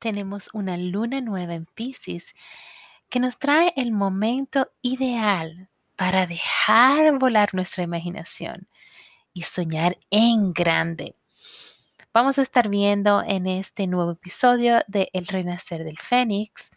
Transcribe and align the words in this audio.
tenemos 0.00 0.50
una 0.52 0.76
luna 0.76 1.20
nueva 1.20 1.54
en 1.54 1.66
Pisces 1.66 2.34
que 3.08 3.20
nos 3.20 3.38
trae 3.38 3.72
el 3.76 3.92
momento 3.92 4.72
ideal 4.82 5.68
para 5.94 6.26
dejar 6.26 7.18
volar 7.18 7.54
nuestra 7.54 7.84
imaginación 7.84 8.68
y 9.32 9.42
soñar 9.42 9.98
en 10.10 10.52
grande. 10.52 11.14
Vamos 12.12 12.38
a 12.38 12.42
estar 12.42 12.68
viendo 12.68 13.22
en 13.22 13.46
este 13.46 13.86
nuevo 13.86 14.12
episodio 14.12 14.82
de 14.88 15.10
El 15.12 15.26
Renacer 15.26 15.84
del 15.84 15.98
Fénix 15.98 16.72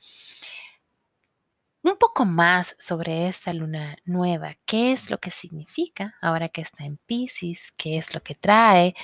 un 1.83 1.97
poco 1.97 2.25
más 2.25 2.75
sobre 2.79 3.27
esta 3.27 3.51
luna 3.51 3.97
nueva, 4.05 4.51
qué 4.65 4.93
es 4.93 5.09
lo 5.09 5.19
que 5.19 5.31
significa 5.31 6.15
ahora 6.21 6.49
que 6.49 6.61
está 6.61 6.85
en 6.85 6.97
Pisces, 6.97 7.73
qué 7.75 7.97
es 7.97 8.13
lo 8.13 8.21
que 8.21 8.35
trae. 8.35 8.95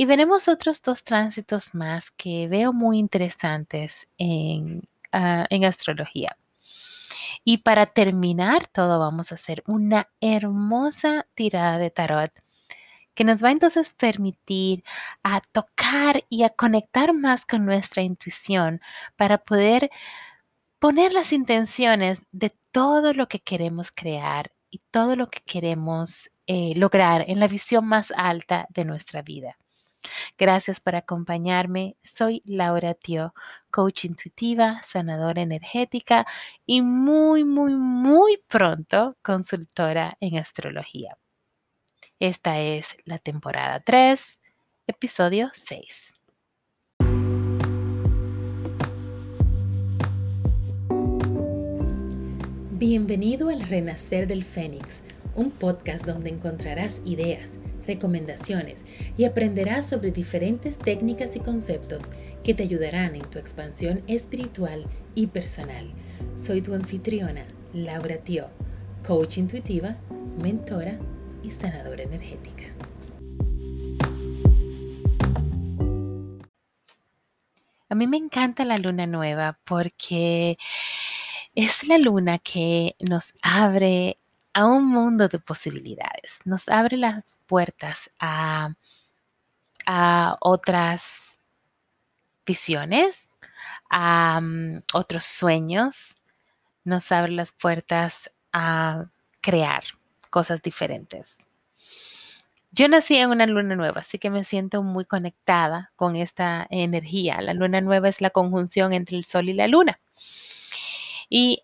Y 0.00 0.06
veremos 0.06 0.48
otros 0.48 0.80
dos 0.80 1.04
tránsitos 1.04 1.74
más 1.74 2.10
que 2.10 2.48
veo 2.48 2.72
muy 2.72 2.96
interesantes 2.98 4.08
en, 4.16 4.88
ah, 5.12 5.44
en 5.50 5.66
astrología. 5.66 6.38
Y 7.44 7.58
para 7.58 7.84
terminar 7.84 8.66
todo, 8.66 8.98
vamos 8.98 9.30
a 9.30 9.34
hacer 9.34 9.62
una 9.66 10.08
hermosa 10.22 11.26
tirada 11.34 11.76
de 11.76 11.90
tarot 11.90 12.32
que 13.12 13.24
nos 13.24 13.44
va 13.44 13.50
entonces 13.50 13.92
permitir 13.92 14.84
a 15.22 15.42
tocar 15.42 16.24
y 16.30 16.44
a 16.44 16.48
conectar 16.48 17.12
más 17.12 17.44
con 17.44 17.66
nuestra 17.66 18.02
intuición 18.02 18.80
para 19.16 19.36
poder 19.36 19.90
poner 20.78 21.12
las 21.12 21.30
intenciones 21.34 22.22
de 22.32 22.54
todo 22.72 23.12
lo 23.12 23.28
que 23.28 23.40
queremos 23.40 23.90
crear 23.90 24.50
y 24.70 24.80
todo 24.90 25.14
lo 25.14 25.26
que 25.26 25.40
queremos 25.44 26.30
eh, 26.46 26.72
lograr 26.76 27.26
en 27.28 27.38
la 27.38 27.48
visión 27.48 27.86
más 27.86 28.14
alta 28.16 28.66
de 28.70 28.86
nuestra 28.86 29.20
vida. 29.20 29.59
Gracias 30.38 30.80
por 30.80 30.96
acompañarme. 30.96 31.96
Soy 32.02 32.42
Laura 32.46 32.94
Tio, 32.94 33.34
coach 33.70 34.04
intuitiva, 34.04 34.82
sanadora 34.82 35.42
energética 35.42 36.26
y 36.66 36.82
muy, 36.82 37.44
muy, 37.44 37.74
muy 37.74 38.42
pronto 38.48 39.16
consultora 39.22 40.16
en 40.20 40.38
astrología. 40.38 41.16
Esta 42.18 42.58
es 42.58 42.96
la 43.04 43.18
temporada 43.18 43.80
3, 43.80 44.40
episodio 44.86 45.50
6. 45.54 46.14
Bienvenido 52.80 53.50
al 53.50 53.60
Renacer 53.60 54.26
del 54.26 54.42
Fénix, 54.42 55.02
un 55.34 55.50
podcast 55.50 56.06
donde 56.06 56.30
encontrarás 56.30 57.02
ideas, 57.04 57.58
recomendaciones 57.86 58.84
y 59.16 59.24
aprenderás 59.24 59.86
sobre 59.86 60.10
diferentes 60.10 60.78
técnicas 60.78 61.36
y 61.36 61.40
conceptos 61.40 62.10
que 62.42 62.54
te 62.54 62.62
ayudarán 62.62 63.14
en 63.14 63.22
tu 63.22 63.38
expansión 63.38 64.02
espiritual 64.06 64.86
y 65.14 65.26
personal. 65.28 65.90
Soy 66.36 66.62
tu 66.62 66.74
anfitriona, 66.74 67.44
Laura 67.72 68.18
Tio, 68.18 68.48
coach 69.06 69.38
intuitiva, 69.38 69.96
mentora 70.42 70.98
y 71.42 71.50
sanadora 71.50 72.02
energética. 72.02 72.64
A 77.88 77.96
mí 77.96 78.06
me 78.06 78.18
encanta 78.18 78.64
la 78.64 78.76
luna 78.76 79.06
nueva 79.06 79.58
porque 79.64 80.56
es 81.56 81.88
la 81.88 81.98
luna 81.98 82.38
que 82.38 82.94
nos 83.00 83.34
abre 83.42 84.16
a 84.52 84.66
un 84.66 84.86
mundo 84.86 85.28
de 85.28 85.38
posibilidades, 85.38 86.40
nos 86.44 86.68
abre 86.68 86.96
las 86.96 87.38
puertas 87.46 88.10
a, 88.20 88.74
otras 90.40 91.38
visiones, 92.46 93.32
a 93.88 94.40
mm, 94.40 94.82
otros 94.92 95.24
sueños, 95.24 96.16
nos 96.84 97.10
abre 97.12 97.32
las 97.32 97.52
puertas 97.52 98.30
a 98.52 99.06
crear 99.40 99.82
cosas 100.30 100.62
diferentes. 100.62 101.38
Yo 102.72 102.86
nací 102.86 103.16
en 103.16 103.30
una 103.30 103.46
luna 103.46 103.74
nueva, 103.74 104.00
así 104.00 104.18
que 104.18 104.30
me 104.30 104.44
siento 104.44 104.82
muy 104.84 105.04
conectada 105.04 105.92
con 105.96 106.14
esta 106.14 106.66
energía. 106.70 107.40
La 107.40 107.52
luna 107.52 107.80
nueva 107.80 108.08
es 108.08 108.20
la 108.20 108.30
conjunción 108.30 108.92
entre 108.92 109.16
el 109.16 109.24
sol 109.24 109.48
y 109.48 109.54
la 109.54 109.66
luna. 109.66 110.00
Y 111.28 111.62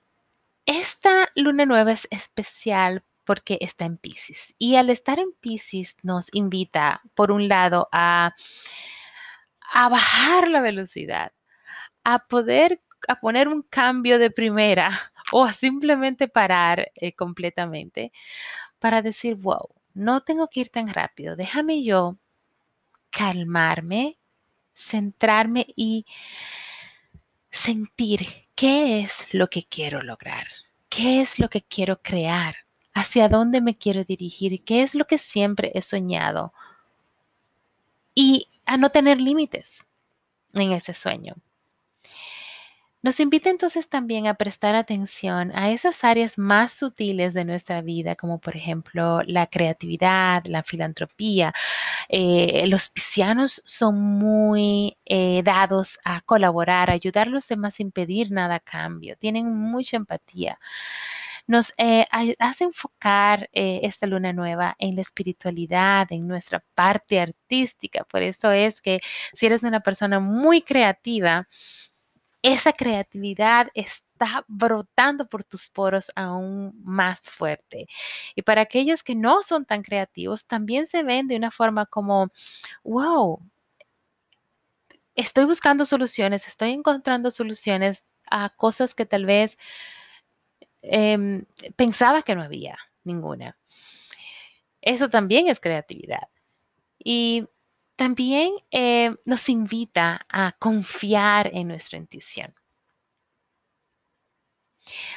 esta 0.67 1.31
luna 1.37 1.65
nueva 1.65 1.93
es 1.93 2.09
especial 2.11 3.05
porque 3.25 3.59
está 3.61 3.85
en 3.85 3.99
Pisces. 3.99 4.55
Y 4.59 4.77
al 4.77 4.91
estar 4.91 5.19
en 5.19 5.33
Pisces 5.41 5.97
nos 6.03 6.29
invita, 6.33 7.03
por 7.15 7.31
un 7.33 7.49
lado, 7.49 7.89
a, 7.93 8.35
bajar 9.75 10.49
la 10.49 10.61
velocidad, 10.61 11.29
a 12.05 12.21
poder 12.27 12.83
a 13.09 13.21
poner 13.21 13.47
un 13.49 13.63
cambio 13.63 14.19
de 14.19 14.31
primera 14.31 14.91
o 15.33 15.45
a 15.45 15.53
simplemente 15.53 16.29
parar 16.29 16.91
eh, 16.95 17.13
completamente 17.13 18.11
para 18.79 19.03
decir, 19.03 19.37
wow, 19.37 19.69
no 19.95 20.23
tengo 20.23 20.49
que 20.49 20.61
ir 20.61 20.71
tan 20.71 20.89
rápido, 20.89 21.37
déjame 21.37 21.85
yo 21.85 22.19
calmarme, 23.11 24.19
centrarme 24.73 25.67
y 25.77 26.07
sentir 27.51 28.46
¿Qué 28.57 29.01
es 29.01 29.35
lo 29.35 29.49
que 29.49 29.65
quiero 29.65 30.01
lograr? 30.01 30.47
¿Qué 30.89 31.21
es 31.21 31.39
lo 31.39 31.51
que 31.51 31.61
quiero 31.61 32.01
crear? 32.01 32.57
¿Hacia 32.95 33.29
dónde 33.29 33.61
me 33.61 33.77
quiero 33.77 34.03
dirigir? 34.03 34.65
¿Qué 34.65 34.83
es 34.83 34.95
lo 34.95 35.07
que 35.07 35.19
siempre 35.19 35.73
he 35.75 35.83
soñado? 35.83 36.55
Y 38.15 38.49
a 38.65 38.79
no 38.79 38.89
tener 38.89 39.21
límites 39.21 39.87
en 40.55 40.73
ese 40.73 40.95
sueño. 40.95 41.35
Nos 43.03 43.21
invita 43.21 43.51
entonces 43.51 43.89
también 43.89 44.27
a 44.27 44.35
prestar 44.35 44.75
atención 44.75 45.53
a 45.55 45.71
esas 45.71 46.03
áreas 46.03 46.39
más 46.39 46.73
sutiles 46.73 47.35
de 47.35 47.45
nuestra 47.45 47.81
vida, 47.83 48.17
como 48.17 48.41
por 48.41 48.57
ejemplo 48.57 49.23
la 49.27 49.47
creatividad, 49.47 50.45
la 50.47 50.63
filantropía. 50.63 51.53
Eh, 52.09 52.67
los 52.69 52.89
piscianos 52.89 53.63
son 53.67 54.01
muy 54.01 54.97
eh, 55.05 55.43
dados 55.45 55.99
a 56.05 56.21
colaborar, 56.23 56.91
a 56.91 56.95
ayudar 56.95 57.29
a 57.29 57.31
los 57.31 57.47
demás 57.49 57.75
sin 57.75 57.93
pedir 57.93 58.31
nada 58.33 58.57
a 58.57 58.61
cambio, 58.61 59.17
tienen 59.19 59.55
mucha 59.55 59.97
empatía 59.97 60.59
nos 61.49 61.73
eh, 61.79 62.05
hace 62.41 62.65
enfocar 62.65 63.49
esta 63.53 64.07
luna 64.07 64.33
nueva 64.33 64.75
en 64.79 64.97
la 64.97 65.01
espiritualidad, 65.03 66.07
en 66.11 66.27
nuestra 66.27 66.65
parte 66.75 67.21
artística. 67.21 68.05
Por 68.05 68.23
eso 68.23 68.51
es 68.53 68.83
que 68.83 69.01
si 69.33 69.47
eres 69.47 69.63
una 69.63 69.81
persona 69.81 70.19
muy 70.21 70.63
creativa, 70.63 71.47
esa 72.47 72.73
creatividad 72.73 73.69
está 73.75 74.45
brotando 74.47 75.29
por 75.29 75.43
tus 75.43 75.69
poros 75.69 76.13
aún 76.15 76.73
más 76.85 77.23
fuerte. 77.23 77.89
Y 78.37 78.43
para 78.43 78.63
aquellos 78.63 79.03
que 79.03 79.17
no 79.17 79.43
son 79.43 79.65
tan 79.65 79.83
creativos, 79.83 80.47
también 80.47 80.87
se 80.87 81.03
ven 81.03 81.27
de 81.27 81.35
una 81.35 81.51
forma 81.51 81.87
como, 81.87 82.29
wow, 82.85 83.41
estoy 85.17 85.45
buscando 85.45 85.85
soluciones, 85.85 86.47
estoy 86.47 86.71
encontrando 86.71 87.33
soluciones 87.33 88.05
a 88.31 88.51
cosas 88.51 88.95
que 88.95 89.07
tal 89.07 89.27
vez 89.27 89.59
em, 90.83 91.47
pensaba 91.75 92.23
que 92.23 92.37
no 92.37 92.43
había 92.43 92.79
ninguna. 93.03 93.59
Eso 94.83 95.11
también 95.11 95.49
es 95.49 95.59
creatividad. 95.59 96.29
Y 96.97 97.49
también 97.97 98.53
eh, 98.71 99.15
nos 99.25 99.49
invita 99.49 100.27
a 100.29 100.53
confiar 100.53 101.51
en 101.53 101.69
nuestra 101.69 101.99
intuición. 101.99 102.55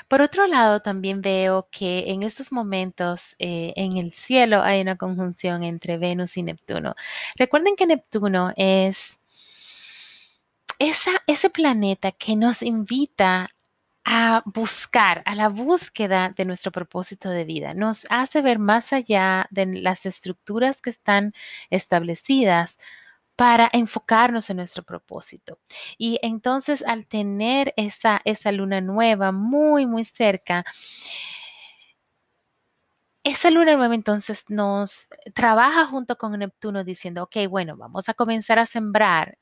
Por 0.07 0.22
otro 0.22 0.47
lado, 0.47 0.81
también 0.81 1.22
veo 1.22 1.68
que 1.72 2.06
en 2.12 2.23
estos 2.23 2.51
momentos 2.51 3.35
eh, 3.39 3.73
en 3.75 3.97
el 3.97 4.13
cielo 4.13 4.62
hay 4.63 4.81
una 4.81 4.97
conjunción 4.97 5.63
entre 5.63 5.97
Venus 5.97 6.38
y 6.38 6.44
Neptuno. 6.44 6.95
Recuerden 7.35 7.75
que 7.75 7.85
Neptuno 7.85 8.51
es 8.57 9.19
ese 10.79 11.50
planeta 11.50 12.12
que 12.13 12.36
nos 12.36 12.63
invita 12.63 13.50
a 14.11 14.41
buscar, 14.44 15.21
a 15.27 15.35
la 15.35 15.50
búsqueda 15.50 16.33
de 16.35 16.44
nuestro 16.44 16.71
propósito 16.71 17.29
de 17.29 17.44
vida. 17.44 17.75
Nos 17.75 18.07
hace 18.09 18.41
ver 18.41 18.57
más 18.57 18.91
allá 18.91 19.45
de 19.51 19.67
las 19.67 20.07
estructuras 20.07 20.81
que 20.81 20.89
están 20.89 21.31
establecidas 21.69 22.79
para 23.35 23.69
enfocarnos 23.71 24.50
en 24.50 24.57
nuestro 24.57 24.81
propósito. 24.81 25.59
Y 26.00 26.17
entonces 26.23 26.83
al 26.88 27.06
tener 27.06 27.71
esa, 27.77 28.19
esa 28.25 28.51
luna 28.51 28.81
nueva 28.81 29.31
muy, 29.31 29.85
muy 29.85 30.03
cerca, 30.03 30.65
esa 33.23 33.51
luna 33.51 33.75
nueva 33.75 33.94
entonces 33.94 34.45
nos 34.50 35.07
trabaja 35.35 35.85
junto 35.85 36.17
con 36.17 36.31
Neptuno 36.39 36.83
diciendo, 36.83 37.21
ok, 37.21 37.47
bueno, 37.47 37.77
vamos 37.77 38.09
a 38.09 38.15
comenzar 38.15 38.57
a 38.57 38.65
sembrar 38.65 39.38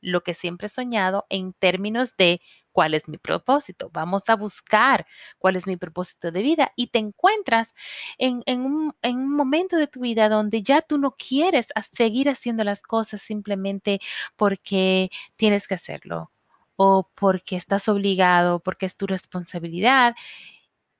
lo 0.00 0.22
que 0.22 0.32
siempre 0.34 0.66
he 0.66 0.70
soñado 0.70 1.26
en 1.28 1.52
términos 1.52 2.16
de 2.16 2.40
cuál 2.76 2.92
es 2.92 3.08
mi 3.08 3.16
propósito. 3.16 3.88
Vamos 3.90 4.28
a 4.28 4.36
buscar 4.36 5.06
cuál 5.38 5.56
es 5.56 5.66
mi 5.66 5.78
propósito 5.78 6.30
de 6.30 6.42
vida 6.42 6.72
y 6.76 6.88
te 6.88 6.98
encuentras 6.98 7.74
en, 8.18 8.42
un, 8.60 8.94
momento 9.34 9.78
de 9.78 9.86
tu 9.86 10.00
vida 10.00 10.28
donde 10.28 10.62
ya 10.62 10.82
tú 10.82 10.98
no 10.98 11.12
quieres 11.12 11.68
seguir 11.90 12.28
haciendo 12.28 12.64
las 12.64 12.82
cosas 12.82 13.22
simplemente 13.22 13.98
porque 14.36 15.10
tienes 15.36 15.66
que 15.66 15.74
hacerlo 15.74 16.32
o 16.76 17.10
porque 17.14 17.56
estás 17.56 17.88
obligado, 17.88 18.60
porque 18.60 18.84
es 18.84 18.98
tu 18.98 19.06
responsabilidad, 19.06 20.14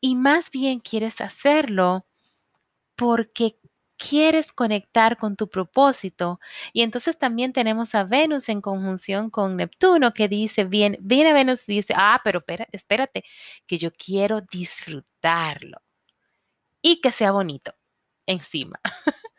y 0.01 0.15
más 0.15 0.51
bien 0.51 0.81
quieres 0.81 1.21
hacerlo 1.21 2.07
porque 2.97 3.59
quieres 3.97 4.53
conectar 4.53 5.17
con 5.17 5.37
tu 5.37 5.49
propósito. 5.49 6.41
Y 6.73 6.83
entonces 6.83 7.19
también 7.19 7.53
tenemos 7.53 7.95
a 7.95 8.05
Venus 8.05 8.49
en 8.49 8.61
conjunción 8.61 9.31
con 9.31 9.57
Neptuno 9.57 10.13
que 10.15 10.29
dice, 10.29 10.65
bien, 10.65 10.99
viene 11.01 11.33
Venus 11.33 11.69
y 11.69 11.77
dice, 11.77 11.95
ah, 11.97 12.21
pero 12.25 12.45
espérate, 12.73 13.25
que 13.67 13.79
yo 13.79 13.91
quiero 13.93 14.41
disfrutarlo 14.41 15.81
y 16.83 17.01
que 17.01 17.11
sea 17.11 17.33
bonito 17.33 17.75
encima. 18.27 18.81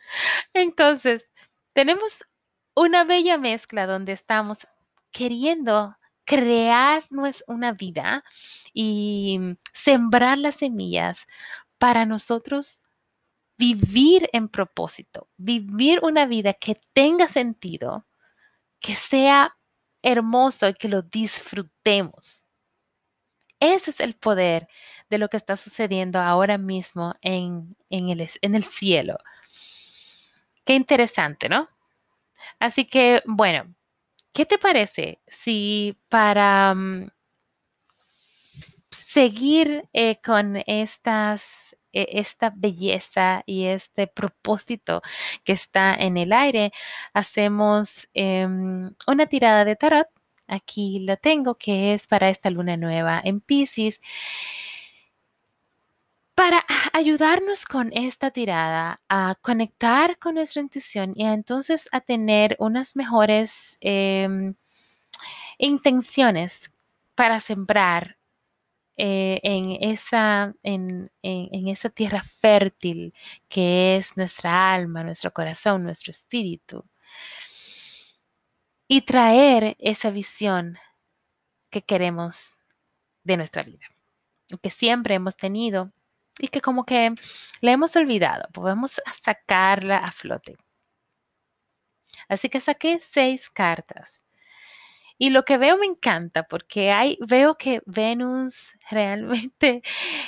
entonces, 0.54 1.30
tenemos 1.74 2.26
una 2.76 3.04
bella 3.04 3.38
mezcla 3.38 3.88
donde 3.88 4.14
estamos 4.14 4.68
queriendo 5.12 5.98
crear 6.26 7.06
una 7.48 7.72
vida 7.72 8.24
y 8.74 9.40
sembrar 9.74 10.38
las 10.38 10.56
semillas 10.56 11.26
para 11.78 12.06
nosotros 12.06 12.87
vivir 13.58 14.30
en 14.34 14.50
propósito, 14.50 15.30
vivir 15.38 16.00
una 16.04 16.26
vida 16.26 16.54
que 16.54 16.80
tenga 16.94 17.28
sentido, 17.28 18.06
que 18.80 18.96
sea 18.96 19.58
hermoso 20.02 20.70
y 20.70 20.74
que 20.76 20.88
lo 20.88 21.02
disfrutemos. 21.02 22.44
Ese 23.60 23.90
es 23.90 24.00
el 24.00 24.14
poder 24.14 24.68
de 25.10 25.18
lo 25.18 25.30
que 25.30 25.38
está 25.38 25.58
sucediendo 25.58 26.20
ahora 26.20 26.58
mismo 26.58 27.16
en, 27.22 27.76
el, 27.90 28.30
en 28.42 28.56
el 28.56 28.64
cielo. 28.64 29.18
Qué 30.64 30.76
interesante, 30.76 31.50
¿no? 31.50 31.68
Así 32.60 32.86
que, 32.86 33.24
bueno, 33.26 33.74
¿qué 34.34 34.46
te 34.46 34.58
parece 34.58 35.22
si 35.28 35.98
para 36.10 36.74
mm, 36.76 37.10
seguir 38.92 39.88
eh, 39.94 40.20
con 40.22 40.62
estas 40.68 41.77
esta 42.12 42.54
belleza 42.56 43.44
y 43.46 43.66
este 43.66 44.08
propósito 44.08 45.02
que 45.44 45.54
está 45.54 45.96
en 45.96 46.18
el 46.18 46.34
aire, 46.34 46.72
hacemos 47.14 48.08
em, 48.14 48.92
una 49.08 49.26
tirada 49.28 49.66
de 49.66 49.76
tarot. 49.76 50.08
Aquí 50.48 51.00
lo 51.06 51.18
tengo, 51.18 51.56
que 51.56 51.94
es 51.94 52.08
para 52.08 52.30
esta 52.30 52.50
luna 52.50 52.78
nueva 52.78 53.22
en 53.24 53.42
Pisces. 53.42 54.02
Para 56.36 56.64
ayudarnos 56.94 57.66
con 57.66 57.92
esta 57.94 58.32
tirada 58.32 59.02
a 59.10 59.36
conectar 59.42 60.20
con 60.20 60.36
nuestra 60.36 60.62
intuición 60.62 61.12
y 61.16 61.26
entonces 61.26 61.90
a 61.92 62.02
tener 62.02 62.56
unas 62.60 62.96
mejores 62.96 63.78
em, 63.82 64.54
intenciones 65.58 66.74
para 67.16 67.40
sembrar 67.40 68.17
eh, 68.98 69.40
en, 69.44 69.72
esa, 69.82 70.56
en, 70.64 71.12
esa 71.22 71.90
tierra 71.90 72.24
fértil 72.24 73.14
que 73.48 73.96
es 73.98 74.18
nuestra 74.18 74.74
alma, 74.74 75.04
nuestro 75.04 75.32
corazón, 75.32 75.84
nuestro 75.84 76.12
espíritu. 76.12 76.84
Y 78.88 79.02
traer 79.02 79.76
esa 79.80 80.10
visión 80.10 80.78
que 81.70 81.84
queremos 81.84 82.58
de 83.24 83.38
nuestra 83.38 83.64
vida, 83.64 83.86
que 84.62 84.72
siempre 84.72 85.16
hemos 85.16 85.36
tenido 85.38 85.92
y 86.40 86.48
que 86.48 86.62
como 86.62 86.86
que 86.86 87.14
la 87.62 87.72
hemos 87.72 87.96
olvidado, 87.96 88.48
podemos 88.54 89.02
sacarla 89.14 89.98
a 89.98 90.12
flote. 90.12 90.58
Así 92.30 92.50
que 92.50 92.62
saqué 92.62 93.00
seis 93.00 93.50
cartas 93.50 94.27
y 95.18 95.30
lo 95.32 95.44
que 95.46 95.58
veo 95.58 95.78
me 95.78 95.86
encanta 95.86 96.44
porque 96.44 96.92
hay, 96.92 97.18
veo 97.28 97.56
que 97.56 97.82
Venus 97.86 98.74
realmente 98.92 99.82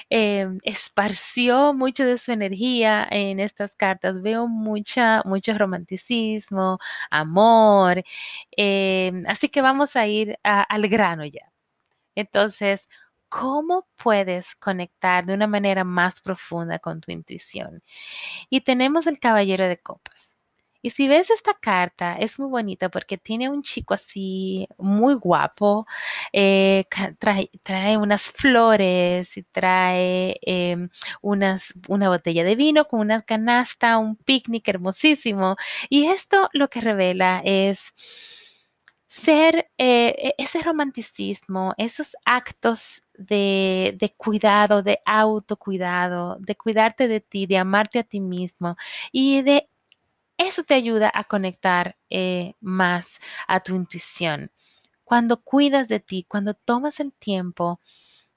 em, 0.10 0.58
esparció 0.64 1.74
mucho 1.74 2.06
de 2.06 2.18
su 2.18 2.32
energía 2.32 3.08
en 3.12 3.40
estas 3.40 3.76
cartas. 3.76 4.22
Veo 4.22 4.48
mucha, 4.48 5.22
mucho 5.26 5.54
romanticismo, 5.58 6.80
amor. 7.12 8.04
Em, 8.52 9.24
así 9.28 9.50
que 9.50 9.62
vamos 9.62 9.96
a 9.96 10.08
ir 10.08 10.40
al 10.44 10.88
grano 10.88 11.26
ya. 11.26 11.52
Entonces, 12.16 12.90
¿cómo 13.30 13.88
puedes 13.98 14.56
conectar 14.56 15.26
de 15.26 15.34
una 15.36 15.48
manera 15.48 15.84
más 15.84 16.22
profunda 16.22 16.80
con 16.80 17.02
tu 17.02 17.12
intuición? 17.12 17.84
Y 18.50 18.62
tenemos 18.62 19.08
el 19.08 19.20
caballero 19.20 19.68
de 19.68 19.80
copas. 19.80 20.39
Y 20.82 20.92
si 20.92 21.08
ves 21.08 21.30
esta 21.30 21.54
carta, 21.54 22.16
es 22.18 22.40
muy 22.40 22.50
bonita 22.50 22.90
porque 22.90 23.18
tiene 23.18 23.50
un 23.50 23.62
chico 23.62 23.94
así 23.94 24.68
muy 24.78 25.16
guapo, 25.16 25.86
eh, 26.34 26.86
trae, 27.20 27.98
unas 27.98 28.32
flores 28.32 29.38
y 29.38 29.44
trae 29.44 30.40
unas, 31.22 31.74
una 31.88 32.10
botella 32.10 32.44
de 32.44 32.56
vino 32.56 32.86
con 32.86 33.02
una 33.02 33.22
canasta, 33.22 33.98
un 33.98 34.16
picnic 34.16 34.68
hermosísimo. 34.68 35.56
Y 35.90 36.06
esto 36.08 36.50
lo 36.54 36.70
que 36.70 36.82
revela 36.82 37.42
es 37.44 37.94
ser 39.08 39.72
eh, 39.78 40.16
e, 40.18 40.36
ese 40.38 40.62
romanticismo, 40.62 41.74
esos 41.78 42.16
actos 42.26 43.02
de, 43.18 43.96
de, 44.00 44.14
cuidado, 44.16 44.84
de 44.84 45.00
autocuidado, 45.06 46.38
de 46.40 46.56
cuidarte 46.56 47.08
de 47.08 47.20
ti, 47.20 47.48
de 47.48 47.58
amarte 47.58 48.00
a 48.00 48.04
ti 48.04 48.20
mismo 48.20 48.78
y 49.12 49.42
de 49.42 49.68
eso 50.40 50.64
te 50.66 50.74
ayuda 50.76 51.12
a 51.14 51.26
conectar 51.26 51.98
eh, 52.10 52.56
más 52.62 53.22
a 53.48 53.62
tu 53.62 53.76
intuición. 53.76 54.52
Cuando 55.06 55.44
cuidas 55.44 55.90
de 55.90 56.00
ti, 56.02 56.26
cuando 56.28 56.56
tomas 56.56 57.00
el 57.02 57.14
tiempo 57.14 57.82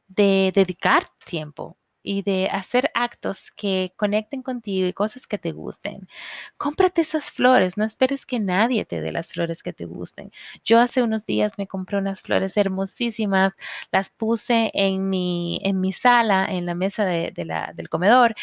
de 0.08 0.52
dedicar 0.54 1.04
tiempo 1.26 1.78
y 2.02 2.22
de 2.22 2.48
hacer 2.50 2.90
actos 2.94 3.50
que 3.50 3.92
conecten 3.96 4.42
contigo 4.42 4.86
y 4.88 4.92
cosas 4.92 5.26
que 5.26 5.38
te 5.38 5.52
gusten. 5.52 6.08
Cómprate 6.56 7.00
esas 7.02 7.30
flores, 7.30 7.76
no 7.76 7.84
esperes 7.84 8.26
que 8.26 8.40
nadie 8.40 8.84
te 8.84 9.00
dé 9.00 9.12
las 9.12 9.32
flores 9.32 9.62
que 9.62 9.72
te 9.72 9.84
gusten. 9.84 10.30
Yo 10.64 10.80
hace 10.80 11.02
unos 11.02 11.26
días 11.26 11.52
me 11.58 11.66
compré 11.66 11.98
unas 11.98 12.22
flores 12.22 12.56
hermosísimas, 12.56 13.54
las 13.90 14.10
puse 14.10 14.70
en 14.74 15.08
mi, 15.10 15.60
en 15.64 15.80
mi 15.80 15.92
sala, 15.92 16.46
en 16.48 16.66
la 16.66 16.74
mesa 16.74 17.04
de, 17.04 17.32
la, 17.44 17.72
del 17.74 17.88
comedor 17.88 18.34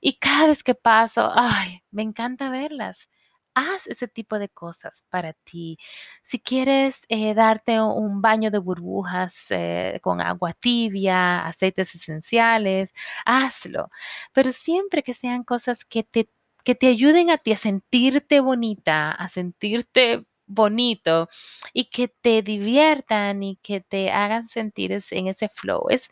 y 0.00 0.14
cada 0.18 0.46
vez 0.48 0.62
que 0.62 0.74
paso, 0.74 1.30
ay, 1.34 1.82
me 1.90 2.02
encanta 2.02 2.50
verlas. 2.50 3.08
Haz 3.58 3.86
ese 3.86 4.06
tipo 4.06 4.38
de 4.38 4.50
cosas 4.50 5.06
para 5.08 5.32
ti. 5.32 5.78
Si 6.22 6.38
quieres 6.40 7.06
eh, 7.08 7.32
darte 7.32 7.80
un 7.80 8.20
baño 8.20 8.50
de 8.50 8.58
burbujas 8.58 9.46
eh, 9.50 9.98
con 10.02 10.20
agua 10.20 10.52
tibia, 10.52 11.46
aceites 11.46 11.94
esenciales, 11.94 12.92
hazlo. 13.24 13.88
Pero 14.34 14.52
siempre 14.52 15.02
que 15.02 15.14
sean 15.14 15.42
cosas 15.42 15.86
que 15.86 16.02
te, 16.04 16.28
que 16.64 16.74
te 16.74 16.88
ayuden 16.88 17.30
a 17.30 17.38
ti 17.38 17.52
a 17.52 17.56
sentirte 17.56 18.40
bonita, 18.40 19.10
a 19.12 19.26
sentirte 19.28 20.26
bonito 20.46 21.28
y 21.72 21.86
que 21.86 22.08
te 22.08 22.42
diviertan 22.42 23.42
y 23.42 23.56
que 23.62 23.80
te 23.80 24.10
hagan 24.10 24.44
sentir 24.44 24.92
en 25.12 25.28
ese 25.28 25.48
flow. 25.48 25.86
Es 25.88 26.10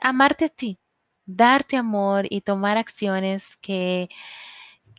amarte 0.00 0.46
a 0.46 0.48
ti, 0.48 0.78
darte 1.26 1.76
amor 1.76 2.26
y 2.30 2.40
tomar 2.42 2.78
acciones 2.78 3.56
que 3.58 4.08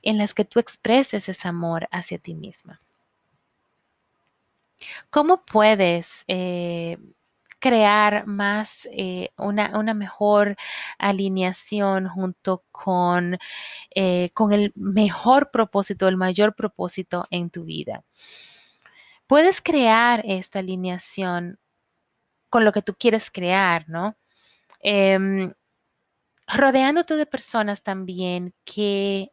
en 0.01 0.17
las 0.17 0.33
que 0.33 0.45
tú 0.45 0.59
expreses 0.59 1.29
ese 1.29 1.47
amor 1.47 1.87
hacia 1.91 2.17
ti 2.17 2.35
misma. 2.35 2.81
¿Cómo 5.09 5.45
puedes 5.45 6.23
eh, 6.27 6.97
crear 7.59 8.25
más 8.25 8.87
eh, 8.91 9.29
una, 9.37 9.93
mejor 9.93 10.55
alineación 10.97 12.07
junto 12.07 12.63
con, 12.71 13.37
eh, 13.95 14.29
con 14.33 14.53
el 14.53 14.71
mejor 14.75 15.51
propósito, 15.51 16.07
el 16.07 16.17
mayor 16.17 16.55
propósito 16.55 17.23
en 17.31 17.49
tu 17.49 17.65
vida? 17.65 18.03
Puedes 19.27 19.61
crear 19.61 20.23
esta 20.25 20.59
alineación 20.59 21.59
con 22.49 22.65
lo 22.65 22.71
que 22.71 22.81
tú 22.81 22.95
quieres 22.97 23.29
crear, 23.29 23.87
¿no? 23.87 24.17
Em, 24.81 25.53
rodeándote 26.47 27.15
de 27.15 27.25
personas 27.25 27.83
también 27.83 28.55
que 28.65 29.31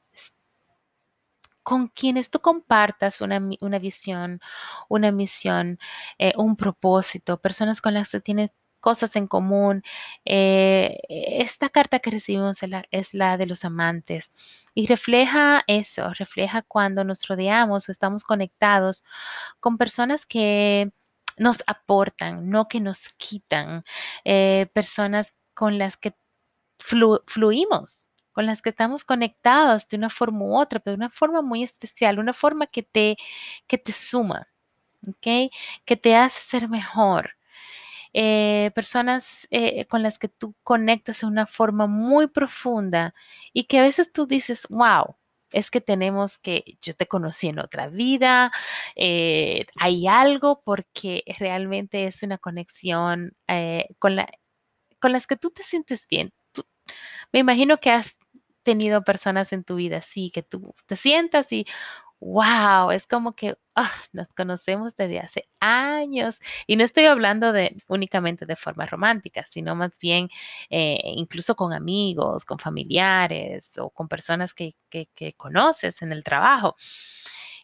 con 1.67 1.89
quienes 1.89 2.31
tú 2.31 2.39
compartas 2.39 3.21
una, 3.21 3.41
visión, 3.81 4.41
una 4.89 5.11
misión, 5.11 5.81
eh, 6.17 6.33
un 6.37 6.55
propósito, 6.55 7.41
personas 7.41 7.81
con 7.81 7.93
las 7.95 8.13
que 8.13 8.21
tienes 8.21 8.53
cosas 8.79 9.17
en 9.17 9.27
común. 9.27 9.83
Eh, 10.25 10.97
esta 11.09 11.69
carta 11.69 11.99
que 11.99 12.13
recibimos 12.13 12.63
es 12.63 12.71
la, 12.71 12.85
es 12.93 13.15
la, 13.15 13.37
de 13.37 13.47
los 13.47 13.65
amantes 13.65 14.33
y 14.75 14.87
refleja 14.87 15.65
eso, 15.67 16.13
refleja 16.15 16.63
cuando 16.63 17.03
nos 17.03 17.27
rodeamos 17.27 17.89
o 17.89 17.93
estamos 17.93 18.23
conectados 18.23 19.03
con 19.59 19.77
personas 19.77 20.25
que 20.25 20.93
nos 21.37 21.65
aportan, 21.67 22.49
no 22.49 22.69
que 22.69 22.79
nos 22.81 23.09
quitan, 23.17 23.85
eh, 24.25 24.69
personas 24.73 25.35
con 25.53 25.79
las 25.79 25.97
que 25.97 26.15
fluimos, 26.79 28.13
con 28.37 28.45
las 28.45 28.61
que 28.61 28.69
estamos 28.69 29.07
conectados 29.07 29.89
de 29.89 29.97
una 29.97 30.11
forma 30.11 30.45
u 30.45 30.59
otra, 30.59 30.79
pero 30.79 30.93
de 30.93 30.99
una 30.99 31.11
forma 31.11 31.41
muy 31.41 31.63
especial, 31.63 32.19
una 32.19 32.35
forma 32.35 32.67
que 32.67 32.83
te, 32.83 33.17
que 33.67 33.79
te 33.79 33.93
suma. 33.93 34.47
¿ok? 35.09 35.51
Que 35.87 35.97
te 35.97 36.17
hace 36.17 36.41
ser 36.41 36.69
mejor. 36.69 37.31
Eh, 38.13 38.73
personas 38.75 39.49
eh, 39.51 39.87
con 39.87 40.03
las 40.03 40.19
que 40.19 40.29
tú 40.29 40.55
conectas 40.63 41.21
de 41.21 41.27
una 41.29 41.47
forma 41.47 41.87
muy 41.87 42.27
profunda 42.27 43.15
y 43.55 43.65
que 43.65 43.79
a 43.79 43.83
veces 43.83 44.13
tú 44.13 44.27
dices, 44.27 44.67
wow, 44.69 45.17
es 45.53 45.71
que 45.71 45.81
tenemos 45.81 46.37
que, 46.37 46.77
yo 46.83 46.93
te 46.93 47.07
conocí 47.07 47.49
en 47.49 47.59
otra 47.59 47.89
vida, 47.89 48.53
eh, 48.97 49.65
hay 49.81 50.07
algo 50.09 50.63
porque 50.63 51.25
realmente 51.39 52.07
es 52.07 52.23
una 52.23 52.37
conexión 52.37 53.35
con, 53.99 54.17
la, 54.17 54.29
con 55.01 55.13
las 55.13 55.27
que 55.27 55.37
tú 55.37 55.51
te 55.51 55.63
sientes 55.63 56.07
bien. 56.09 56.33
me 57.33 57.41
imagino 57.41 57.79
que 57.79 57.91
has 57.91 58.17
tenido 58.67 59.05
personas 59.05 59.53
en 59.53 59.63
tu 59.65 59.77
vida 59.77 59.99
así, 59.99 60.31
que 60.35 60.43
tú 60.43 60.75
te 60.87 60.97
sientas 60.97 61.53
y, 61.53 61.67
wow, 62.21 62.91
es 62.91 63.07
como 63.07 63.35
que 63.35 63.57
ah, 63.77 63.93
nos 64.13 64.29
conocemos 64.29 64.97
desde 64.97 65.21
hace 65.21 65.45
años. 65.61 66.41
Y 66.67 66.77
no 66.77 66.85
estoy 66.85 67.07
hablando 67.07 67.53
de 67.53 67.77
únicamente 67.89 68.45
de 68.45 68.57
forma 68.57 68.87
romántica, 68.87 69.45
sino 69.47 69.77
más 69.77 69.99
bien 70.01 70.29
eh, 70.71 70.99
incluso 71.05 71.55
con 71.55 71.73
amigos, 71.73 72.45
con 72.45 72.59
familiares 72.59 73.79
o 73.79 73.91
con 73.91 74.09
personas 74.09 74.55
que, 74.55 74.75
conoces 75.37 76.03
en 76.03 76.13
el 76.13 76.25
trabajo. 76.25 76.75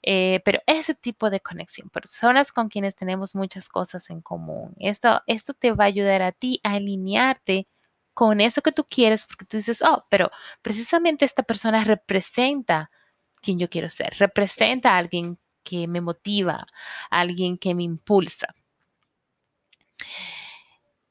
Eh, 0.05 0.41
pero 0.45 0.61
ese 0.67 0.95
tipo 0.95 1.31
de 1.31 1.41
conexión, 1.41 1.89
personas 1.91 2.53
con 2.53 2.69
quienes 2.69 2.95
tenemos 2.97 3.35
muchas 3.35 3.69
cosas 3.69 4.11
en 4.11 4.21
común, 4.21 4.75
esto, 4.79 5.23
esto 5.27 5.55
te 5.55 5.73
va 5.73 5.85
a 5.85 5.87
ayudar 5.89 6.23
a 6.23 6.33
ti 6.33 6.61
a 6.65 6.75
alinearte 6.75 7.69
con 8.15 8.41
eso 8.41 8.63
que 8.63 8.73
tú 8.73 8.85
quieres, 8.89 9.27
porque 9.27 9.45
tú 9.45 9.57
dices, 9.57 9.83
oh, 9.83 10.07
pero 10.11 10.31
precisamente 10.63 11.25
esta 11.25 11.43
persona 11.43 11.85
representa 11.85 12.91
quien 13.41 13.59
yo 13.59 13.69
quiero 13.69 13.89
ser, 13.89 14.15
representa 14.19 14.95
a 14.95 14.99
alguien 14.99 15.39
que 15.63 15.89
me 15.89 16.01
motiva, 16.01 16.67
a 17.11 17.21
alguien 17.21 17.59
que 17.59 17.75
me 17.75 17.83
impulsa. 17.85 18.55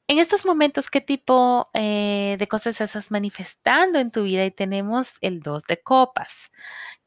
En 0.08 0.18
estos 0.18 0.44
momentos, 0.44 0.90
¿qué 0.90 1.00
tipo 1.00 1.70
eh, 1.72 2.36
de 2.38 2.46
cosas 2.46 2.80
estás 2.80 3.10
manifestando 3.10 3.98
en 3.98 4.10
tu 4.10 4.24
vida? 4.24 4.44
Y 4.44 4.50
tenemos 4.50 5.14
el 5.22 5.40
dos 5.40 5.64
de 5.64 5.80
copas, 5.80 6.50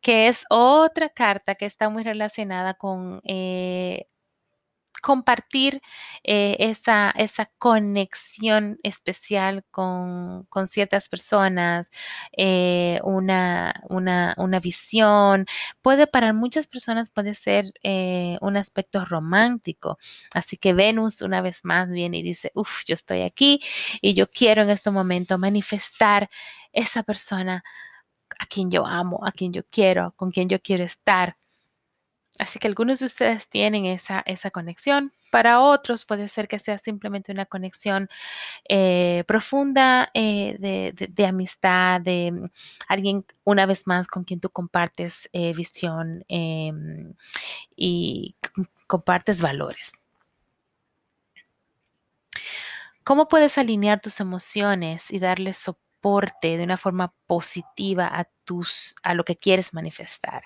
que 0.01 0.27
es 0.27 0.43
otra 0.49 1.09
carta 1.09 1.55
que 1.55 1.65
está 1.65 1.89
muy 1.89 2.03
relacionada 2.03 2.73
con 2.73 3.21
eh, 3.23 4.07
compartir 5.05 5.83
eh, 6.23 6.55
esa, 6.57 7.11
esa, 7.11 7.45
conexión 7.59 8.79
especial 8.81 9.63
con, 9.69 10.47
ciertas 10.65 11.09
personas, 11.09 11.91
eh, 12.35 12.99
una, 13.03 13.83
una, 13.87 14.59
visión. 14.59 15.45
Puede, 15.83 16.07
para 16.07 16.33
muchas 16.33 16.65
personas 16.65 17.11
puede 17.11 17.35
ser 17.35 17.65
eh, 17.83 18.39
un 18.41 18.57
aspecto 18.57 19.05
romántico. 19.05 19.99
Así 20.33 20.57
que 20.57 20.73
Venus 20.73 21.21
una 21.21 21.41
vez 21.41 21.65
más 21.65 21.91
viene 21.91 22.17
y 22.17 22.23
dice, 22.23 22.51
uff, 22.55 22.83
yo 22.87 22.95
estoy 22.95 23.21
aquí 23.21 23.61
y 24.01 24.15
yo 24.15 24.25
quiero 24.27 24.63
en 24.63 24.71
este 24.71 24.89
momento 24.89 25.37
manifestar 25.37 26.29
esa 26.73 27.03
persona 27.03 27.63
a 28.39 28.45
quien 28.47 28.71
yo 28.71 28.87
amo, 28.87 29.19
a 29.23 29.31
quien 29.31 29.53
yo 29.53 29.61
quiero, 29.69 30.13
con 30.15 30.31
quien 30.31 30.49
yo 30.49 30.59
quiero 30.59 30.83
estar. 30.83 31.37
Así 32.39 32.59
que 32.59 32.67
algunos 32.67 32.99
de 32.99 33.05
ustedes 33.05 33.49
tienen 33.49 33.85
esa, 33.85 34.21
esa 34.25 34.51
conexión. 34.51 35.11
Para 35.31 35.61
otros 35.61 36.05
puede 36.05 36.27
ser 36.27 36.47
que 36.47 36.59
sea 36.59 36.77
simplemente 36.77 37.31
una 37.31 37.45
conexión 37.45 38.09
eh, 38.67 39.23
profunda 39.27 40.09
eh, 40.13 40.57
de, 40.59 41.25
amistad, 41.25 42.01
de 42.01 42.31
mm, 42.31 42.49
alguien 42.89 43.25
una 43.43 43.65
vez 43.65 43.87
más 43.87 44.07
con 44.07 44.23
quien 44.23 44.39
tú 44.39 44.49
compartes 44.49 45.29
eh, 45.33 45.53
visión 45.53 46.25
em, 46.27 47.13
y 47.75 48.35
compartes 48.87 49.41
valores. 49.41 49.93
¿Cómo 53.03 53.27
puedes 53.27 53.57
alinear 53.57 54.01
tus 54.01 54.19
emociones 54.19 55.11
y 55.11 55.19
darle 55.19 55.53
soporte 55.53 56.57
de 56.57 56.63
una 56.63 56.75
forma 56.75 57.13
positiva 57.27 58.07
a, 58.11 58.25
tus, 58.43 58.95
a 59.03 59.13
lo 59.13 59.23
que 59.23 59.35
quieres 59.35 59.73
manifestar? 59.73 60.43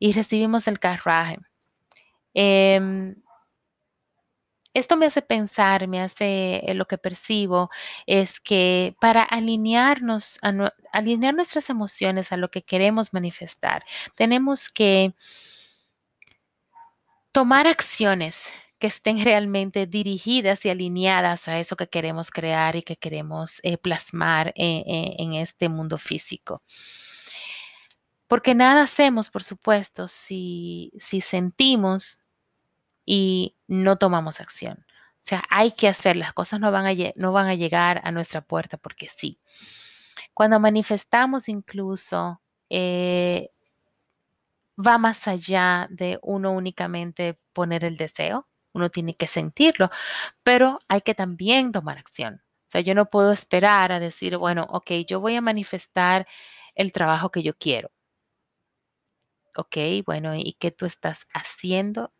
Y 0.00 0.12
recibimos 0.12 0.66
el 0.66 0.80
carruaje. 0.80 1.38
Em, 2.34 3.14
esto 4.72 4.96
me 4.96 5.06
hace 5.06 5.22
pensar, 5.22 5.88
me 5.88 6.00
hace 6.00 6.56
eh, 6.64 6.74
lo 6.74 6.86
que 6.86 6.98
percibo, 6.98 7.70
es 8.06 8.40
que 8.40 8.96
para 9.00 9.22
alinearnos, 9.22 10.38
alinear 10.92 11.34
nuestras 11.34 11.70
emociones 11.70 12.32
a 12.32 12.36
lo 12.36 12.50
que 12.50 12.62
queremos 12.62 13.12
manifestar, 13.12 13.84
tenemos 14.16 14.70
que 14.70 15.14
tomar 17.32 17.66
acciones 17.66 18.52
que 18.78 18.86
estén 18.86 19.22
realmente 19.24 19.86
dirigidas 19.86 20.64
y 20.64 20.70
alineadas 20.70 21.48
a 21.48 21.58
eso 21.58 21.76
que 21.76 21.88
queremos 21.88 22.30
crear 22.30 22.76
y 22.76 22.82
que 22.82 22.96
queremos 22.96 23.60
eh, 23.62 23.76
plasmar 23.76 24.48
eh, 24.56 24.82
en 25.18 25.34
este 25.34 25.68
mundo 25.68 25.98
físico. 25.98 26.62
Porque 28.30 28.54
nada 28.54 28.82
hacemos, 28.82 29.28
por 29.28 29.42
supuesto, 29.42 30.06
si, 30.06 30.92
si 31.00 31.20
sentimos 31.20 32.20
y 33.04 33.56
no 33.66 33.96
tomamos 33.96 34.40
acción. 34.40 34.86
O 34.88 35.18
sea, 35.20 35.42
hay 35.50 35.72
que 35.72 35.88
hacer, 35.88 36.14
las 36.14 36.32
cosas 36.32 36.60
no 36.60 36.70
van 36.70 36.86
a, 36.86 37.54
llegar 37.54 38.00
a 38.04 38.12
nuestra 38.12 38.40
puerta 38.40 38.76
porque 38.76 39.08
sí. 39.08 39.40
Cuando 40.32 40.60
manifestamos 40.60 41.48
incluso, 41.48 42.40
eh, 42.68 43.50
va 44.78 44.96
más 44.96 45.26
allá 45.26 45.88
de 45.90 46.20
uno 46.22 46.52
únicamente 46.52 47.36
poner 47.52 47.84
el 47.84 47.96
deseo, 47.96 48.46
uno 48.72 48.90
tiene 48.90 49.16
que 49.16 49.26
sentirlo, 49.26 49.90
pero 50.44 50.78
hay 50.86 51.00
que 51.00 51.16
también 51.16 51.72
tomar 51.72 51.98
acción. 51.98 52.42
O 52.44 52.68
sea, 52.70 52.80
yo 52.80 52.94
no 52.94 53.06
puedo 53.06 53.32
esperar 53.32 53.90
a 53.90 53.98
decir, 53.98 54.36
bueno, 54.36 54.68
ok, 54.70 54.92
yo 55.04 55.18
voy 55.18 55.34
a 55.34 55.40
manifestar 55.40 56.28
el 56.76 56.92
trabajo 56.92 57.32
que 57.32 57.42
yo 57.42 57.58
quiero 57.58 57.90
ok, 59.60 59.76
bueno, 60.06 60.34
¿y 60.36 60.54
qué 60.60 60.70
tú 60.70 60.86
estás 60.86 61.26
haciendo 61.34 62.12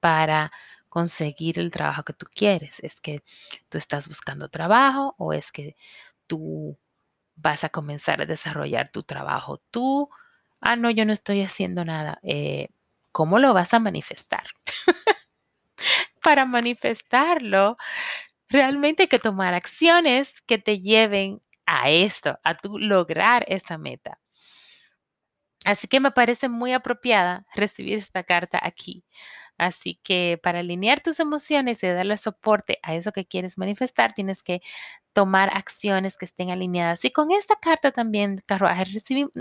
para 0.00 0.52
conseguir 0.88 1.58
el 1.60 1.70
trabajo 1.72 2.04
que 2.04 2.12
tú 2.14 2.26
quieres? 2.34 2.80
¿Es 2.82 3.00
que 3.00 3.22
tú 3.70 3.78
estás 3.78 4.08
buscando 4.08 4.48
trabajo 4.50 5.14
o 5.18 5.32
es 5.34 5.52
que 5.52 5.76
tú 6.28 6.78
vas 7.36 7.64
a 7.64 7.70
comenzar 7.70 8.22
a 8.22 8.26
desarrollar 8.26 8.90
tu 8.92 9.02
trabajo 9.04 9.58
tú? 9.72 10.10
Ah, 10.60 10.76
no, 10.76 10.90
yo 10.90 11.04
no 11.06 11.12
estoy 11.14 11.42
haciendo 11.42 11.84
nada. 11.86 12.20
Eh, 12.24 12.68
¿Cómo 13.12 13.38
lo 13.40 13.54
vas 13.54 13.74
a 13.74 13.80
manifestar? 13.80 14.44
para 16.22 16.44
manifestarlo, 16.46 17.76
realmente 18.50 19.04
hay 19.04 19.08
que 19.08 19.20
tomar 19.20 19.54
acciones 19.54 20.42
que 20.42 20.58
te 20.58 20.80
lleven 20.80 21.42
a 21.66 21.90
esto, 21.90 22.38
a 22.44 22.56
tu 22.56 22.78
lograr 22.78 23.44
esa 23.48 23.78
meta. 23.78 24.20
Así 25.64 25.86
que 25.86 26.00
me 26.00 26.10
parece 26.10 26.48
muy 26.48 26.72
apropiada 26.72 27.46
recibir 27.54 27.94
esta 27.98 28.24
carta 28.24 28.58
aquí. 28.62 29.04
Así 29.58 30.00
que 30.02 30.40
para 30.42 30.60
alinear 30.60 31.00
tus 31.00 31.20
emociones 31.20 31.82
y 31.84 31.86
darle 31.88 32.16
soporte 32.16 32.78
a 32.82 32.94
eso 32.96 33.12
que 33.12 33.26
quieres 33.26 33.58
manifestar, 33.58 34.12
tienes 34.12 34.42
que 34.42 34.60
tomar 35.12 35.50
acciones 35.56 36.16
que 36.16 36.24
estén 36.24 36.50
alineadas. 36.50 37.04
Y 37.04 37.12
con 37.12 37.30
esta 37.32 37.56
carta 37.56 37.92
también, 37.92 38.38
carruaje, 38.46 38.84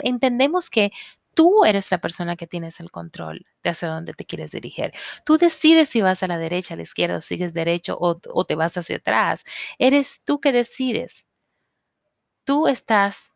entendemos 0.04 0.70
que 0.70 0.92
tú 1.34 1.66
eres 1.66 1.90
la 1.92 1.98
persona 2.00 2.36
que 2.36 2.46
tienes 2.48 2.80
el 2.82 2.92
control 2.92 3.46
de 3.63 3.72
hacia 3.72 3.88
dónde 3.90 4.13
te 4.13 4.25
quieres 4.25 4.51
dirigir. 4.51 4.92
Tú 5.25 5.38
decides 5.38 5.90
si 5.90 6.01
vas 6.01 6.22
a 6.24 6.28
la 6.28 6.38
derecha, 6.38 6.75
a 6.75 6.78
la 6.78 6.84
izquierda, 6.84 7.18
o 7.18 7.22
sigues 7.22 7.54
derecho 7.54 7.98
o, 8.00 8.20
o 8.34 8.46
te 8.46 8.56
vas 8.56 8.78
hacia 8.78 8.98
atrás. 8.98 9.44
Eres 9.80 10.24
tú 10.25 10.40
que 10.42 10.51
decides. 10.51 11.25
Tú 12.44 12.68
estás 12.68 13.34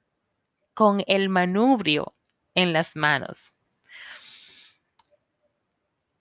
con 0.76 1.04
el 1.08 1.30
manubrio 1.30 2.15
en 2.56 2.74
las 2.74 2.96
manos. 2.96 3.56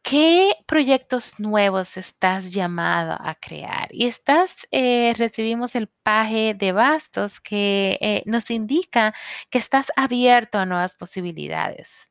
¿Qué 0.07 0.53
proyectos 0.67 1.41
nuevos 1.41 1.97
estás 1.97 2.53
llamado 2.53 3.17
a 3.19 3.35
crear? 3.37 3.89
Y 3.91 4.05
estás, 4.07 4.59
eh, 4.71 5.15
recibimos 5.17 5.75
el 5.75 5.89
paje 5.89 6.53
de 6.53 6.73
bastos 6.73 7.41
que 7.41 7.97
eh, 8.03 8.23
nos 8.27 8.51
indica 8.51 9.15
que 9.49 9.57
estás 9.57 9.91
abierto 9.97 10.59
a 10.59 10.67
nuevas 10.67 10.95
posibilidades. 10.95 12.11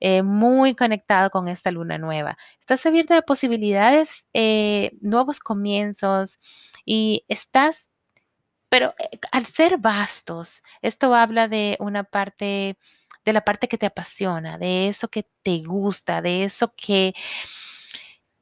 Eh, 0.00 0.22
muy 0.24 0.74
conectado 0.74 1.30
con 1.30 1.48
esta 1.48 1.70
luna 1.70 1.98
nueva. 1.98 2.36
Estás 2.58 2.84
abierto 2.86 3.14
a 3.14 3.22
posibilidades, 3.22 4.26
nuevos 5.00 5.40
comienzos 5.40 6.40
y 6.84 7.24
estás, 7.28 7.92
pero 8.68 8.94
al 9.32 9.46
ser 9.46 9.78
bastos, 9.78 10.62
esto 10.82 11.14
habla 11.14 11.48
de 11.48 11.76
una 11.80 12.04
parte 12.04 12.76
de 13.30 13.34
la 13.34 13.44
parte 13.44 13.68
que 13.68 13.78
te 13.78 13.86
apasiona, 13.86 14.58
de 14.58 14.88
eso 14.88 15.08
que 15.08 15.26
te 15.42 15.62
gusta, 15.62 16.20
de 16.20 16.44
eso 16.44 16.74
que 16.76 17.14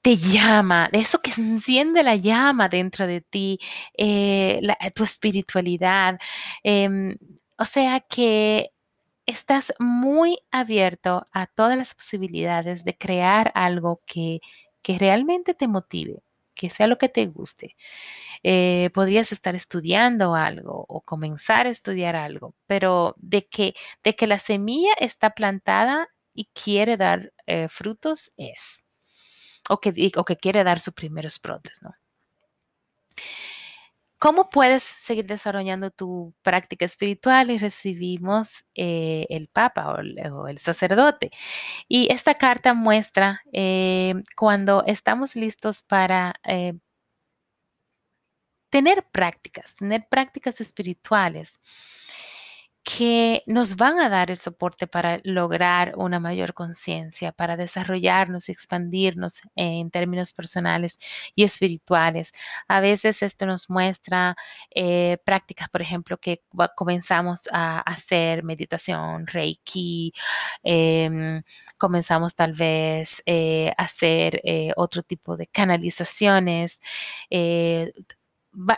te 0.03 0.17
llama, 0.17 0.89
de 0.93 1.01
eso 1.01 1.21
que 1.21 1.31
enciende 1.39 2.03
la 2.03 2.17
llama 2.17 2.69
dentro 2.69 3.07
de 3.07 3.21
ti, 3.21 3.59
eh, 3.97 4.61
tu 4.95 5.05
espiritualidad. 5.05 6.19
Em, 6.63 7.17
o 7.59 7.65
sea 7.65 8.01
que 8.01 8.71
estás 9.27 9.75
muy 9.79 10.39
abierto 10.51 11.25
a 11.33 11.47
todas 11.47 11.77
las 11.77 11.95
posibilidades 11.95 12.85
de 12.85 12.97
crear 12.97 13.53
algo 13.55 14.03
que, 14.07 14.41
que 14.83 14.99
realmente 14.99 15.55
te 15.55 15.69
motive, 15.69 16.23
que 16.59 16.71
sea 16.71 16.89
lo 16.89 16.99
que 16.99 17.09
te 17.09 17.27
guste. 17.27 17.77
Eh, 18.43 18.91
podrías 18.93 19.33
estar 19.33 19.55
estudiando 19.55 20.35
algo 20.35 20.85
o 20.89 21.01
comenzar 21.03 21.67
a 21.67 21.71
estudiar 21.71 22.17
algo, 22.17 22.55
pero 22.67 23.15
de 23.19 23.47
que, 23.47 23.75
de 24.03 24.15
que 24.15 24.27
la 24.27 24.39
semilla 24.41 24.93
está 24.99 25.31
plantada 25.31 26.09
y 26.35 26.51
quiere 26.53 26.97
dar 26.97 27.33
eh, 27.47 27.69
frutos 27.69 28.33
es, 28.37 28.87
o 29.71 29.81
que, 29.81 30.13
o 30.17 30.25
que 30.25 30.37
quiere 30.37 30.65
dar 30.65 30.81
sus 30.81 30.95
primeros 30.95 31.41
brotes, 31.41 31.81
¿no? 31.83 31.95
¿Cómo 34.19 34.51
puedes 34.51 34.83
seguir 34.83 35.27
desarrollando 35.27 35.91
tu 35.93 36.35
práctica 36.43 36.85
espiritual? 36.85 37.51
Y 37.53 37.59
recibimos 37.59 38.65
eh, 38.75 39.27
el 39.31 39.49
Papa 39.49 39.95
o 39.95 40.49
el, 40.49 40.59
sacerdote. 40.59 41.31
Y 41.89 42.13
esta 42.13 42.35
carta 42.35 42.75
muestra 42.75 43.43
eh, 43.53 44.15
cuando 44.37 44.83
estamos 44.87 45.37
listos 45.37 45.85
para 45.85 46.35
eh, 46.45 46.75
tener 48.71 49.07
prácticas, 49.13 49.77
tener 49.77 50.07
prácticas 50.09 50.61
espirituales 50.61 51.61
que 52.89 53.43
nos 53.47 53.77
van 53.77 54.01
a 54.01 54.09
dar 54.09 54.31
el 54.31 54.39
soporte 54.39 54.87
para 54.87 55.21
lograr 55.23 55.93
una 55.97 56.21
mayor 56.21 56.55
conciencia, 56.55 57.33
para 57.33 57.55
desarrollarnos 57.57 58.49
y 58.49 58.53
expandirnos 58.53 59.43
en 59.57 59.91
términos 59.91 60.33
personales 60.33 60.99
y 61.35 61.45
espirituales. 61.45 62.33
A 62.67 62.81
veces 62.81 63.23
esto 63.23 63.45
nos 63.45 63.69
muestra 63.69 64.37
eh, 64.75 65.19
prácticas, 65.23 65.69
por 65.69 65.83
ejemplo, 65.83 66.17
que 66.17 66.43
comenzamos 66.77 67.49
a 67.53 67.81
hacer 67.81 68.43
meditación, 68.43 69.27
reiki, 69.27 70.15
em, 70.63 71.43
comenzamos 71.77 72.35
tal 72.35 72.55
vez 72.55 73.23
eh, 73.27 73.71
a 73.77 73.83
hacer 73.83 74.41
eh, 74.45 74.73
otro 74.77 75.03
tipo 75.03 75.37
de 75.37 75.47
canalizaciones 75.47 76.81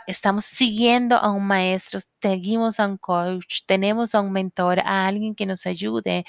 estamos 0.07 0.45
siguiendo 0.45 1.15
a 1.17 1.31
un 1.31 1.45
maestro, 1.45 1.99
seguimos 2.21 2.79
a 2.79 2.87
un 2.87 2.97
coach, 2.97 3.61
tenemos 3.65 4.13
a 4.15 4.21
un 4.21 4.31
mentor, 4.31 4.79
a 4.81 5.07
alguien 5.07 5.35
que 5.35 5.45
nos 5.45 5.65
ayude 5.65 6.25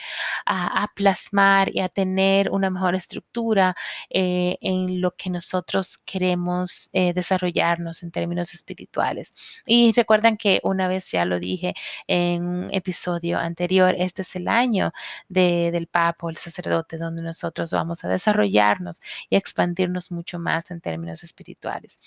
a, 0.46 0.88
plasmar 0.94 1.74
y 1.74 1.80
a 1.80 1.88
tener 1.88 2.50
una 2.50 2.70
mejor 2.70 2.94
estructura 2.94 3.74
eh, 4.10 4.58
en 4.60 5.00
lo 5.00 5.12
que 5.12 5.30
nosotros 5.30 5.98
queremos 6.04 6.90
eh, 6.92 7.12
desarrollarnos 7.14 8.02
en 8.02 8.10
términos 8.10 8.54
espirituales. 8.54 9.34
Y 9.66 9.92
recuerdan 9.92 10.36
que 10.36 10.60
una 10.64 10.88
vez 10.88 11.10
ya 11.10 11.24
lo 11.24 11.38
dije 11.38 11.74
en 12.06 12.44
un 12.44 12.74
episodio 12.74 13.38
anterior, 13.38 13.94
este 13.98 14.22
es 14.22 14.36
el 14.36 14.48
año 14.48 14.92
del 15.28 15.86
Papa, 15.86 16.28
el 16.28 16.36
sacerdote, 16.36 16.98
donde 16.98 17.22
nosotros 17.22 17.72
vamos 17.72 18.04
a 18.04 18.08
desarrollarnos 18.08 19.00
y 19.30 19.36
expandirnos 19.36 20.10
mucho 20.12 20.38
más 20.38 20.70
en 20.70 20.80
términos 20.80 21.22
espirituales. 21.22 21.98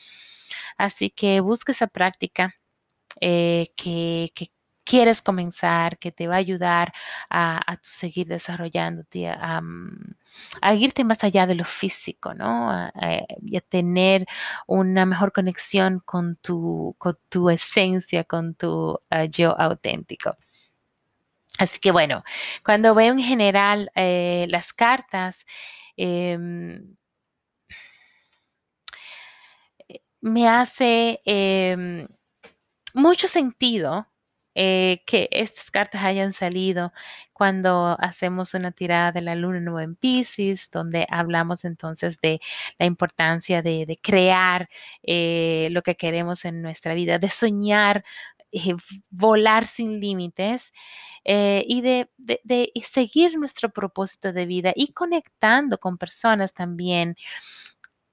Así 0.78 1.10
que 1.10 1.35
busca 1.42 1.72
esa 1.72 1.88
práctica 1.88 2.56
eh, 3.22 3.68
que, 3.76 4.32
quieres 4.88 5.24
comenzar, 5.24 5.98
que 5.98 6.12
te 6.12 6.28
va 6.28 6.36
a 6.36 6.38
ayudar 6.38 6.94
a, 7.32 7.80
seguir 7.82 8.28
desarrollándote, 8.28 9.28
a, 9.28 9.62
irte 10.76 11.04
más 11.04 11.24
allá 11.24 11.48
de 11.48 11.56
lo 11.56 11.66
físico, 11.66 12.36
¿no? 12.36 12.70
A, 12.70 12.92
y 13.42 13.58
a 13.58 13.62
tener 13.62 14.26
una 14.68 15.06
mejor 15.08 15.32
conexión 15.34 16.00
con 16.06 16.36
tu, 16.36 16.96
con 17.00 17.18
tu 17.30 17.50
esencia, 17.50 18.24
con 18.26 18.54
tu 18.56 19.00
ah, 19.10 19.26
yo 19.26 19.60
auténtico. 19.60 20.38
Así 21.58 21.80
que 21.80 21.92
bueno, 21.92 22.24
cuando 22.64 22.94
veo 22.96 23.14
en 23.14 23.20
general 23.20 23.90
eh, 23.96 24.46
las 24.50 24.74
cartas, 24.74 25.46
em, 25.96 26.96
me 30.26 30.48
hace 30.48 31.22
em, 31.26 32.08
mucho 32.96 33.28
sentido 33.28 34.08
eh, 34.56 35.04
que 35.06 35.30
estas 35.32 35.70
cartas 35.70 36.04
hayan 36.04 36.34
salido 36.34 36.94
cuando 37.32 37.96
hacemos 38.00 38.56
una 38.56 38.72
tirada 38.72 39.12
de 39.12 39.22
la 39.22 39.36
luna 39.36 39.60
nueva 39.60 39.84
en 39.84 39.96
Pisces, 39.96 40.72
donde 40.72 41.06
hablamos 41.12 41.64
entonces 41.64 42.20
de 42.22 42.40
la 42.80 42.88
importancia 42.88 43.62
de, 43.62 44.00
crear 44.02 44.68
eh, 45.04 45.68
lo 45.72 45.84
que 45.84 45.96
queremos 45.96 46.44
en 46.46 46.64
nuestra 46.64 46.96
vida, 46.96 47.20
de 47.20 47.30
soñar, 47.30 48.04
eh, 48.52 48.74
volar 49.12 49.68
sin 49.68 50.00
límites 50.00 50.74
y 51.24 51.82
de, 51.82 52.10
de 52.18 52.72
seguir 52.84 53.38
nuestro 53.38 53.70
propósito 53.72 54.32
de 54.32 54.46
vida 54.46 54.74
y 54.76 54.94
conectando 54.94 55.80
con 55.80 55.98
personas 55.98 56.54
también 56.54 57.16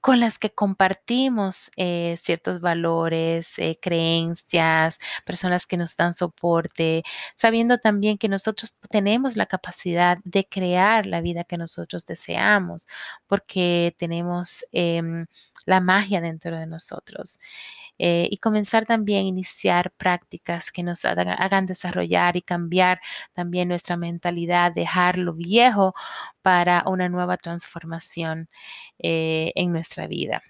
con 0.02 0.18
las 0.20 0.38
que 0.38 0.50
compartimos 0.50 1.70
eh, 1.76 2.16
ciertos 2.18 2.60
valores, 2.60 3.58
eh, 3.58 3.78
creencias, 3.80 4.98
personas 5.24 5.64
que 5.64 5.76
nos 5.76 5.96
dan 5.96 6.12
soporte, 6.12 7.04
sabiendo 7.36 7.78
también 7.78 8.18
que 8.18 8.28
nosotros 8.28 8.78
tenemos 8.90 9.36
la 9.36 9.46
capacidad 9.46 10.18
de 10.24 10.44
crear 10.44 11.06
la 11.06 11.20
vida 11.20 11.44
que 11.44 11.56
nosotros 11.56 12.04
deseamos, 12.04 12.88
porque 13.28 13.94
tenemos 13.96 14.64
em, 14.72 15.26
la 15.66 15.80
magia 15.80 16.20
dentro 16.20 16.58
de 16.58 16.66
nosotros. 16.66 17.38
Eh, 18.04 18.26
y 18.32 18.38
comenzar 18.38 18.84
también 18.84 19.26
a 19.26 19.28
iniciar 19.28 19.92
prácticas 19.92 20.72
que 20.72 20.82
nos 20.82 21.04
hagan, 21.04 21.66
desarrollar 21.66 22.36
y 22.36 22.42
cambiar 22.42 23.00
también 23.32 23.68
nuestra 23.68 23.96
mentalidad, 23.96 24.72
dejar 24.72 25.18
lo 25.18 25.34
viejo 25.34 25.94
para 26.42 26.82
una 26.86 27.08
nueva 27.08 27.36
transformación 27.36 28.48
eh, 28.98 29.52
en 29.54 29.70
nuestra 29.70 30.08
vida. 30.08 30.42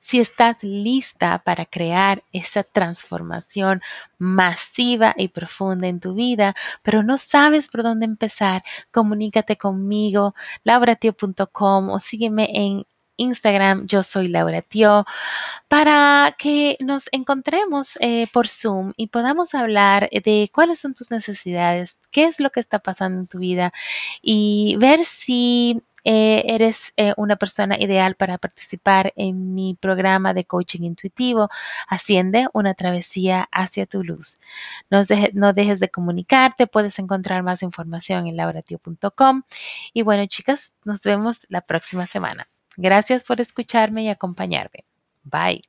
Si 0.00 0.18
estás 0.18 0.64
lista 0.64 1.38
para 1.44 1.64
crear 1.66 2.24
esa 2.32 2.64
transformación 2.64 3.80
masiva 4.18 5.14
y 5.16 5.28
profunda 5.28 5.86
en 5.86 6.00
tu 6.00 6.14
vida, 6.14 6.54
pero 6.82 7.04
no 7.04 7.16
sabes 7.16 7.68
por 7.68 7.84
dónde 7.84 8.06
empezar, 8.06 8.64
comunícate 8.90 9.56
conmigo, 9.56 10.34
lauratio.com 10.64 11.90
o 11.90 12.00
sígueme 12.00 12.48
en 12.52 12.84
Instagram, 13.18 13.86
yo 13.86 14.02
soy 14.02 14.28
Laura 14.28 14.62
Tio, 14.62 15.04
para 15.68 16.34
que 16.38 16.78
nos 16.80 17.08
encontremos 17.12 17.98
eh, 18.00 18.26
por 18.32 18.48
Zoom 18.48 18.92
y 18.96 19.08
podamos 19.08 19.54
hablar 19.54 20.08
de 20.10 20.50
cuáles 20.52 20.78
son 20.78 20.94
tus 20.94 21.10
necesidades, 21.10 22.00
qué 22.10 22.24
es 22.24 22.40
lo 22.40 22.50
que 22.50 22.60
está 22.60 22.78
pasando 22.78 23.20
en 23.20 23.28
tu 23.28 23.38
vida 23.38 23.72
y 24.22 24.76
ver 24.78 25.04
si 25.04 25.82
eh, 26.10 26.54
eres 26.54 26.94
eh, 26.96 27.12
una 27.16 27.36
persona 27.36 27.76
ideal 27.78 28.14
para 28.14 28.38
participar 28.38 29.12
en 29.16 29.54
mi 29.54 29.74
programa 29.74 30.32
de 30.32 30.44
coaching 30.44 30.82
intuitivo, 30.82 31.50
Asciende 31.86 32.48
una 32.54 32.74
travesía 32.74 33.48
hacia 33.52 33.86
tu 33.86 34.02
luz. 34.04 34.36
No, 34.90 35.02
no 35.34 35.52
dejes 35.52 35.80
de 35.80 35.90
comunicarte, 35.90 36.66
puedes 36.66 36.98
encontrar 36.98 37.42
más 37.42 37.62
información 37.62 38.26
en 38.26 38.36
lauratio.com. 38.36 39.42
Y 39.92 40.02
bueno, 40.02 40.26
chicas, 40.26 40.76
nos 40.84 41.02
vemos 41.02 41.46
la 41.50 41.60
próxima 41.62 42.06
semana. 42.06 42.48
Gracias 42.78 43.24
por 43.24 43.40
escucharme 43.42 44.04
y 44.04 44.08
acompañarme. 44.08 44.84
Bye. 45.24 45.60